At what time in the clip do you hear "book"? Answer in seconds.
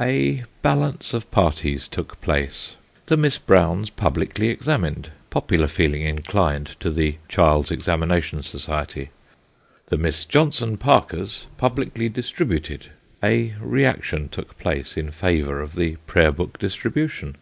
16.30-16.60